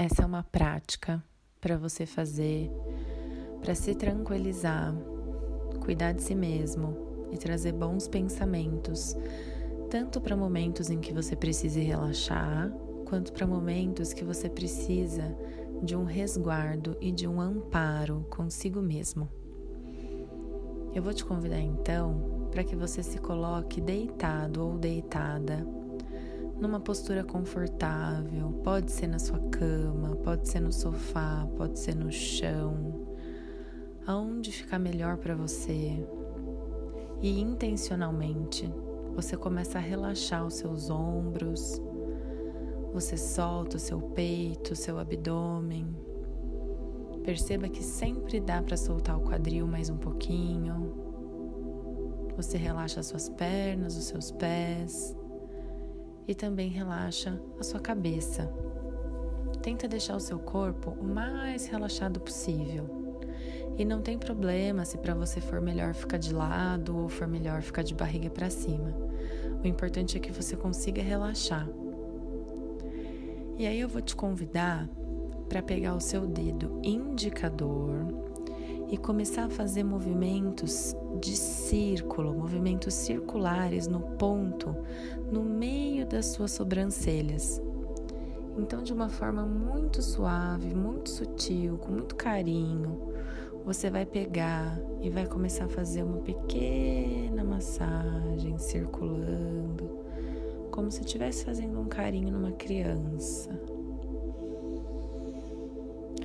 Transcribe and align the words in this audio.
essa 0.00 0.22
é 0.22 0.26
uma 0.26 0.42
prática 0.42 1.22
para 1.60 1.76
você 1.76 2.06
fazer, 2.06 2.70
para 3.60 3.74
se 3.74 3.94
tranquilizar, 3.94 4.94
cuidar 5.84 6.12
de 6.12 6.22
si 6.22 6.34
mesmo 6.34 7.28
e 7.30 7.36
trazer 7.36 7.72
bons 7.72 8.08
pensamentos, 8.08 9.14
tanto 9.90 10.18
para 10.18 10.34
momentos 10.34 10.88
em 10.88 11.00
que 11.00 11.12
você 11.12 11.36
precise 11.36 11.80
relaxar, 11.80 12.72
quanto 13.04 13.30
para 13.30 13.46
momentos 13.46 14.14
que 14.14 14.24
você 14.24 14.48
precisa 14.48 15.36
de 15.82 15.94
um 15.94 16.04
resguardo 16.04 16.96
e 16.98 17.12
de 17.12 17.28
um 17.28 17.38
amparo 17.38 18.26
consigo 18.30 18.80
mesmo. 18.80 19.28
Eu 20.94 21.02
vou 21.02 21.12
te 21.12 21.26
convidar 21.26 21.60
então 21.60 22.48
para 22.50 22.64
que 22.64 22.74
você 22.74 23.02
se 23.02 23.18
coloque 23.18 23.82
deitado 23.82 24.66
ou 24.66 24.78
deitada 24.78 25.66
numa 26.60 26.78
postura 26.78 27.24
confortável. 27.24 28.52
Pode 28.62 28.92
ser 28.92 29.06
na 29.06 29.18
sua 29.18 29.40
cama, 29.50 30.14
pode 30.16 30.48
ser 30.48 30.60
no 30.60 30.72
sofá, 30.72 31.48
pode 31.56 31.78
ser 31.78 31.96
no 31.96 32.12
chão. 32.12 33.06
Aonde 34.06 34.52
ficar 34.52 34.78
melhor 34.78 35.16
para 35.16 35.34
você. 35.34 36.06
E 37.22 37.40
intencionalmente, 37.40 38.72
você 39.14 39.36
começa 39.36 39.78
a 39.78 39.80
relaxar 39.80 40.46
os 40.46 40.54
seus 40.54 40.90
ombros. 40.90 41.80
Você 42.92 43.16
solta 43.16 43.76
o 43.76 43.80
seu 43.80 44.00
peito, 44.00 44.72
o 44.72 44.76
seu 44.76 44.98
abdômen. 44.98 45.86
Perceba 47.24 47.68
que 47.68 47.82
sempre 47.82 48.40
dá 48.40 48.62
para 48.62 48.76
soltar 48.76 49.16
o 49.16 49.22
quadril 49.22 49.66
mais 49.66 49.88
um 49.88 49.96
pouquinho. 49.96 50.94
Você 52.36 52.56
relaxa 52.56 53.00
as 53.00 53.06
suas 53.06 53.28
pernas, 53.28 53.96
os 53.96 54.04
seus 54.04 54.30
pés 54.30 55.14
e 56.30 56.34
também 56.34 56.68
relaxa 56.68 57.42
a 57.58 57.64
sua 57.64 57.80
cabeça. 57.80 58.48
Tenta 59.60 59.88
deixar 59.88 60.14
o 60.14 60.20
seu 60.20 60.38
corpo 60.38 60.92
o 60.92 61.04
mais 61.04 61.66
relaxado 61.66 62.20
possível. 62.20 62.88
E 63.76 63.84
não 63.84 64.00
tem 64.00 64.16
problema 64.16 64.84
se 64.84 64.96
para 64.96 65.12
você 65.12 65.40
for 65.40 65.60
melhor 65.60 65.92
ficar 65.92 66.18
de 66.18 66.32
lado 66.32 66.96
ou 66.96 67.08
for 67.08 67.26
melhor 67.26 67.62
ficar 67.62 67.82
de 67.82 67.96
barriga 67.96 68.30
para 68.30 68.48
cima. 68.48 68.94
O 69.60 69.66
importante 69.66 70.16
é 70.16 70.20
que 70.20 70.30
você 70.30 70.56
consiga 70.56 71.02
relaxar. 71.02 71.68
E 73.58 73.66
aí 73.66 73.80
eu 73.80 73.88
vou 73.88 74.00
te 74.00 74.14
convidar 74.14 74.88
para 75.48 75.60
pegar 75.60 75.96
o 75.96 76.00
seu 76.00 76.28
dedo 76.28 76.80
indicador 76.84 78.06
e 78.88 78.96
começar 78.96 79.46
a 79.46 79.50
fazer 79.50 79.82
movimentos 79.82 80.94
de 81.20 81.36
círculo, 81.36 82.32
movimentos 82.32 82.94
circulares 82.94 83.88
no 83.88 84.00
ponto, 84.00 84.76
das 86.10 86.26
suas 86.26 86.50
sobrancelhas. 86.50 87.62
Então, 88.58 88.82
de 88.82 88.92
uma 88.92 89.08
forma 89.08 89.46
muito 89.46 90.02
suave, 90.02 90.74
muito 90.74 91.08
sutil, 91.08 91.78
com 91.78 91.92
muito 91.92 92.16
carinho, 92.16 93.14
você 93.64 93.88
vai 93.88 94.04
pegar 94.04 94.78
e 95.00 95.08
vai 95.08 95.26
começar 95.26 95.66
a 95.66 95.68
fazer 95.68 96.02
uma 96.02 96.18
pequena 96.18 97.44
massagem 97.44 98.58
circulando, 98.58 100.00
como 100.70 100.90
se 100.90 101.00
estivesse 101.00 101.44
fazendo 101.44 101.78
um 101.78 101.86
carinho 101.86 102.30
numa 102.32 102.52
criança. 102.52 103.50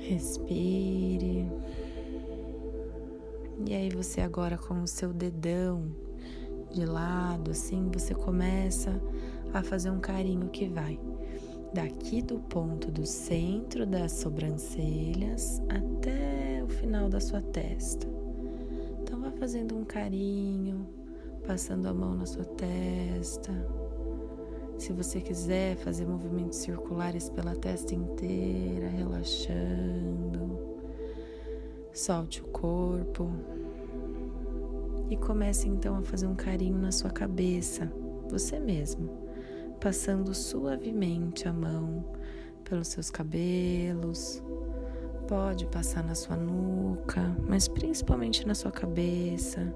Respire. 0.02 1.48
E 3.64 3.74
aí 3.74 3.88
você 3.90 4.20
agora 4.20 4.58
com 4.58 4.82
o 4.82 4.86
seu 4.86 5.12
dedão 5.12 5.84
de 6.70 6.84
lado, 6.84 7.52
assim, 7.52 7.88
você 7.92 8.14
começa 8.14 8.90
a 8.90 9.35
fazer 9.62 9.90
um 9.90 10.00
carinho 10.00 10.48
que 10.48 10.68
vai 10.68 10.98
daqui 11.72 12.22
do 12.22 12.38
ponto 12.38 12.90
do 12.90 13.04
centro 13.04 13.84
das 13.84 14.12
sobrancelhas 14.12 15.60
até 15.68 16.62
o 16.64 16.68
final 16.68 17.08
da 17.08 17.20
sua 17.20 17.42
testa. 17.42 18.06
Então 19.02 19.20
vá 19.20 19.30
fazendo 19.32 19.76
um 19.76 19.84
carinho, 19.84 20.86
passando 21.46 21.86
a 21.86 21.94
mão 21.94 22.14
na 22.14 22.26
sua 22.26 22.44
testa. 22.44 23.52
Se 24.78 24.92
você 24.92 25.20
quiser 25.20 25.76
fazer 25.76 26.06
movimentos 26.06 26.58
circulares 26.58 27.28
pela 27.28 27.54
testa 27.54 27.94
inteira, 27.94 28.88
relaxando. 28.88 30.58
Solte 31.92 32.42
o 32.42 32.46
corpo 32.48 33.30
e 35.08 35.16
comece 35.16 35.68
então 35.68 35.96
a 35.96 36.02
fazer 36.02 36.26
um 36.26 36.34
carinho 36.34 36.78
na 36.78 36.92
sua 36.92 37.10
cabeça, 37.10 37.90
você 38.28 38.58
mesmo, 38.58 39.25
passando 39.80 40.34
suavemente 40.34 41.48
a 41.48 41.52
mão 41.52 42.04
pelos 42.64 42.88
seus 42.88 43.10
cabelos. 43.10 44.42
Pode 45.28 45.66
passar 45.66 46.04
na 46.04 46.14
sua 46.14 46.36
nuca, 46.36 47.36
mas 47.48 47.66
principalmente 47.66 48.46
na 48.46 48.54
sua 48.54 48.70
cabeça, 48.70 49.74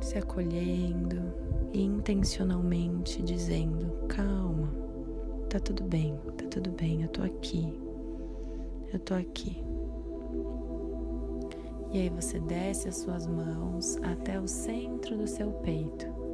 se 0.00 0.18
acolhendo 0.18 1.32
e 1.72 1.82
intencionalmente 1.82 3.22
dizendo: 3.22 4.06
calma, 4.08 4.68
tá 5.48 5.60
tudo 5.60 5.84
bem, 5.84 6.18
tá 6.36 6.46
tudo 6.50 6.70
bem, 6.70 7.02
eu 7.02 7.08
tô 7.08 7.22
aqui, 7.22 7.72
eu 8.92 8.98
tô 8.98 9.14
aqui. 9.14 9.64
E 11.92 12.00
aí 12.00 12.08
você 12.10 12.40
desce 12.40 12.88
as 12.88 12.96
suas 12.96 13.26
mãos 13.26 13.96
até 14.02 14.40
o 14.40 14.48
centro 14.48 15.16
do 15.16 15.26
seu 15.26 15.50
peito. 15.52 16.25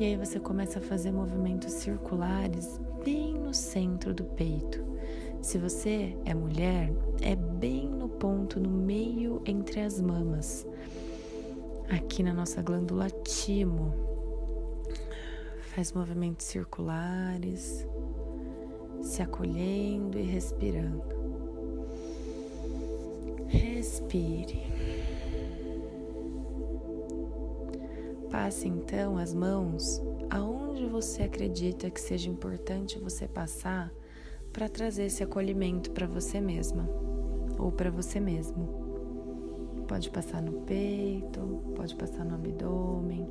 E 0.00 0.04
aí 0.04 0.16
você 0.16 0.40
começa 0.40 0.78
a 0.78 0.82
fazer 0.82 1.12
movimentos 1.12 1.74
circulares 1.74 2.80
bem 3.04 3.34
no 3.34 3.52
centro 3.52 4.14
do 4.14 4.24
peito. 4.24 4.82
Se 5.42 5.58
você 5.58 6.16
é 6.24 6.32
mulher, 6.32 6.90
é 7.20 7.36
bem 7.36 7.86
no 7.86 8.08
ponto, 8.08 8.58
no 8.58 8.70
meio 8.70 9.42
entre 9.44 9.82
as 9.82 10.00
mamas, 10.00 10.66
aqui 11.90 12.22
na 12.22 12.32
nossa 12.32 12.62
glândula 12.62 13.10
timo. 13.10 13.92
Faz 15.74 15.92
movimentos 15.92 16.46
circulares, 16.46 17.86
se 19.02 19.20
acolhendo 19.20 20.18
e 20.18 20.22
respirando. 20.22 21.04
Respire. 23.48 24.62
Passe 28.30 28.68
então 28.68 29.18
as 29.18 29.34
mãos 29.34 30.00
aonde 30.30 30.86
você 30.86 31.24
acredita 31.24 31.90
que 31.90 32.00
seja 32.00 32.30
importante 32.30 32.98
você 32.98 33.26
passar 33.26 33.92
para 34.52 34.68
trazer 34.68 35.04
esse 35.04 35.22
acolhimento 35.22 35.90
para 35.90 36.06
você 36.06 36.40
mesma 36.40 36.88
ou 37.58 37.72
para 37.72 37.90
você 37.90 38.20
mesmo. 38.20 39.84
Pode 39.88 40.10
passar 40.10 40.40
no 40.40 40.62
peito, 40.62 41.40
pode 41.74 41.96
passar 41.96 42.24
no 42.24 42.36
abdômen, 42.36 43.28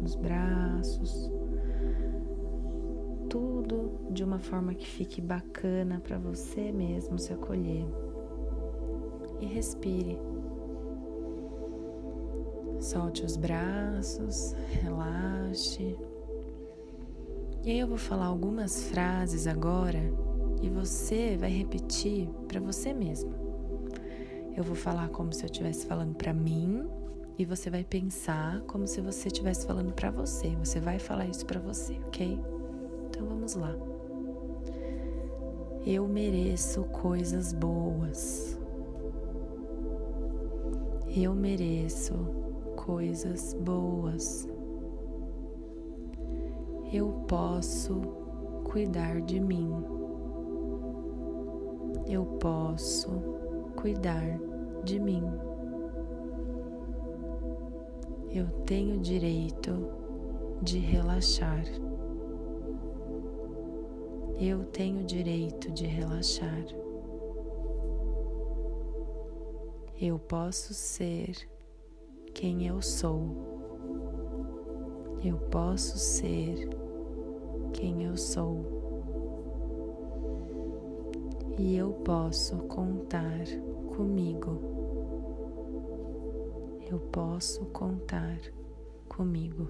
nos 0.00 0.16
braços. 0.16 1.30
Tudo 3.28 4.08
de 4.10 4.24
uma 4.24 4.40
forma 4.40 4.74
que 4.74 4.86
fique 4.86 5.20
bacana 5.20 6.00
para 6.00 6.18
você 6.18 6.72
mesmo 6.72 7.18
se 7.18 7.32
acolher 7.32 7.86
e 9.40 9.46
respire. 9.46 10.31
Solte 12.82 13.24
os 13.24 13.36
braços, 13.36 14.56
relaxe. 14.82 15.96
E 17.62 17.70
aí 17.70 17.78
eu 17.78 17.86
vou 17.86 17.96
falar 17.96 18.26
algumas 18.26 18.88
frases 18.88 19.46
agora 19.46 20.00
e 20.60 20.68
você 20.68 21.36
vai 21.36 21.48
repetir 21.48 22.28
para 22.48 22.58
você 22.58 22.92
mesmo. 22.92 23.32
Eu 24.56 24.64
vou 24.64 24.74
falar 24.74 25.10
como 25.10 25.32
se 25.32 25.44
eu 25.44 25.46
estivesse 25.46 25.86
falando 25.86 26.16
para 26.16 26.34
mim 26.34 26.84
e 27.38 27.44
você 27.44 27.70
vai 27.70 27.84
pensar 27.84 28.60
como 28.62 28.84
se 28.88 29.00
você 29.00 29.28
estivesse 29.28 29.64
falando 29.64 29.92
para 29.92 30.10
você. 30.10 30.48
Você 30.56 30.80
vai 30.80 30.98
falar 30.98 31.26
isso 31.26 31.46
para 31.46 31.60
você, 31.60 31.92
ok? 32.08 32.36
Então 33.08 33.28
vamos 33.28 33.54
lá. 33.54 33.76
Eu 35.86 36.08
mereço 36.08 36.82
coisas 36.86 37.52
boas. 37.52 38.58
Eu 41.14 41.32
mereço 41.32 42.41
coisas 42.84 43.54
boas. 43.54 44.48
Eu 46.92 47.12
posso 47.28 48.00
cuidar 48.64 49.20
de 49.20 49.38
mim. 49.38 49.70
Eu 52.08 52.24
posso 52.40 53.08
cuidar 53.76 54.38
de 54.82 54.98
mim. 54.98 55.22
Eu 58.30 58.48
tenho 58.66 58.98
direito 58.98 59.88
de 60.60 60.78
relaxar. 60.78 61.64
Eu 64.40 64.64
tenho 64.64 65.04
direito 65.04 65.70
de 65.70 65.86
relaxar. 65.86 66.64
Eu 70.00 70.18
posso 70.18 70.74
ser 70.74 71.51
quem 72.34 72.66
eu 72.66 72.80
sou. 72.82 73.50
Eu 75.24 75.36
posso 75.36 75.98
ser 75.98 76.68
quem 77.72 78.04
eu 78.04 78.16
sou. 78.16 78.82
e 81.58 81.76
eu 81.76 81.92
posso 81.92 82.56
contar 82.62 83.44
comigo. 83.96 84.60
Eu 86.90 86.98
posso 86.98 87.64
contar 87.66 88.38
comigo. 89.08 89.68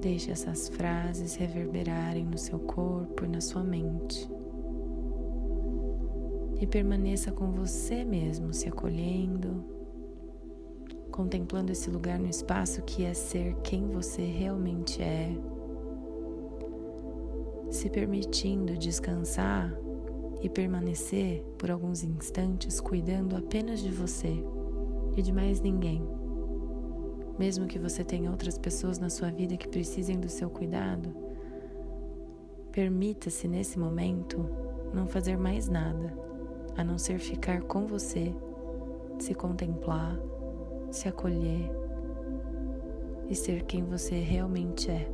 Deixe 0.00 0.30
essas 0.30 0.68
frases 0.68 1.34
reverberarem 1.34 2.24
no 2.24 2.38
seu 2.38 2.58
corpo 2.58 3.24
e 3.24 3.28
na 3.28 3.40
sua 3.40 3.62
mente. 3.62 4.30
E 6.60 6.66
permaneça 6.66 7.32
com 7.32 7.50
você 7.50 8.04
mesmo, 8.04 8.52
se 8.52 8.68
acolhendo, 8.68 9.64
contemplando 11.10 11.70
esse 11.70 11.90
lugar 11.90 12.18
no 12.18 12.28
espaço 12.28 12.82
que 12.82 13.04
é 13.04 13.14
ser 13.14 13.54
quem 13.62 13.88
você 13.88 14.24
realmente 14.24 15.02
é, 15.02 15.30
se 17.70 17.90
permitindo 17.90 18.76
descansar 18.76 19.72
e 20.42 20.48
permanecer 20.48 21.44
por 21.56 21.70
alguns 21.70 22.02
instantes 22.02 22.80
cuidando 22.80 23.36
apenas 23.36 23.80
de 23.80 23.90
você 23.90 24.44
e 25.16 25.22
de 25.22 25.32
mais 25.32 25.60
ninguém. 25.60 26.02
Mesmo 27.38 27.66
que 27.66 27.78
você 27.78 28.04
tenha 28.04 28.30
outras 28.30 28.58
pessoas 28.58 28.98
na 28.98 29.10
sua 29.10 29.30
vida 29.30 29.56
que 29.56 29.68
precisem 29.68 30.20
do 30.20 30.28
seu 30.28 30.48
cuidado, 30.48 31.14
permita-se 32.70 33.48
nesse 33.48 33.78
momento 33.78 34.48
não 34.92 35.06
fazer 35.06 35.36
mais 35.36 35.68
nada 35.68 36.23
a 36.76 36.84
não 36.84 36.98
ser 36.98 37.18
ficar 37.18 37.62
com 37.62 37.86
você, 37.86 38.34
se 39.18 39.34
contemplar 39.34 40.18
se 40.94 41.08
acolher 41.08 41.68
e 43.28 43.34
ser 43.34 43.64
quem 43.64 43.82
você 43.82 44.14
realmente 44.14 44.90
é. 44.90 45.10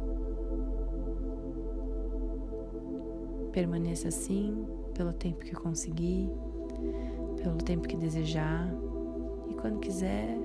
Permaneça 3.50 4.08
assim 4.08 4.66
pelo 4.94 5.12
tempo 5.12 5.38
que 5.38 5.54
conseguir, 5.54 6.30
pelo 7.42 7.56
tempo 7.56 7.88
que 7.88 7.96
desejar, 7.96 8.68
e 9.48 9.54
quando 9.54 9.80
quiser, 9.80 10.36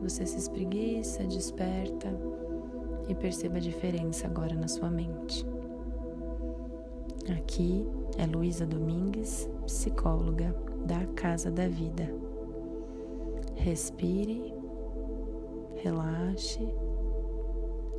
você 0.00 0.26
se 0.26 0.38
espreguiça, 0.38 1.24
desperta 1.24 2.14
e 3.08 3.14
perceba 3.14 3.56
a 3.56 3.60
diferença 3.60 4.26
agora 4.26 4.54
na 4.54 4.68
sua 4.68 4.90
mente. 4.90 5.46
Aqui 7.30 7.86
é 8.18 8.26
Luísa 8.26 8.66
Domingues, 8.66 9.48
psicóloga 9.66 10.54
da 10.84 11.06
Casa 11.14 11.50
da 11.50 11.68
Vida. 11.68 12.12
Respire 13.54 14.52
relaxe 15.82 16.60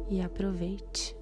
e 0.09 0.21
aproveite. 0.21 1.15